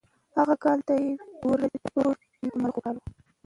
هغه 0.37 0.55
کال 0.63 0.79
ته 0.87 0.93
یې 1.01 1.07
یوړ 1.41 1.59
چې 2.41 2.47
د 2.51 2.53
ملخو 2.61 2.79
کال 2.85 2.95
و. 2.97 3.01